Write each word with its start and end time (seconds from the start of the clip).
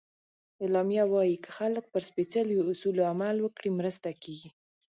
اعلامیه 0.63 1.05
وایي 1.13 1.35
که 1.43 1.49
خلک 1.57 1.83
پر 1.93 2.01
سپیڅلو 2.09 2.57
اصولو 2.71 3.03
عمل 3.13 3.35
وکړي، 3.41 3.69
مرسته 3.79 4.09
کېږي. 4.23 4.49